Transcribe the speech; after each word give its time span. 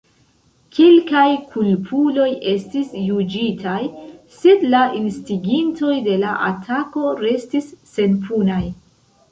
Kelkaj 0.75 1.25
kulpuloj 1.51 2.25
estis 2.53 2.95
juĝitaj, 3.09 3.77
sed 4.39 4.67
la 4.73 4.81
instigintoj 5.03 5.95
de 6.11 6.19
la 6.27 6.35
atako 6.51 7.09
restis 7.25 7.71
senpunaj. 7.97 8.63